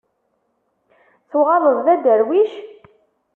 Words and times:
Tuɣaleḍ 1.29 1.77
d 1.85 1.87
aderwic? 1.93 2.53